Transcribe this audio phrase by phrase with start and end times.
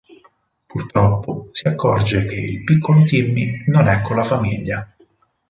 [0.65, 4.91] Purtroppo si accorge che il piccolo Timmy non è con la famiglia.